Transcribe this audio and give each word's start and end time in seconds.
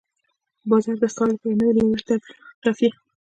باز 0.69 0.85
د 1.01 1.03
ښکار 1.11 1.27
لپاره 1.33 1.57
نوی 1.59 1.73
لوری 1.81 2.05
ټاکي 2.63 2.89